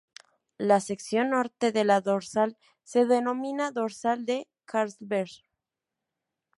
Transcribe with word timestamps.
La 0.57 0.79
sección 0.79 1.29
norte 1.29 1.71
de 1.71 1.83
la 1.83 2.01
dorsal 2.01 2.57
se 2.81 3.05
denomina 3.05 3.69
dorsal 3.71 4.25
de 4.25 4.47
Carlsberg. 4.65 5.43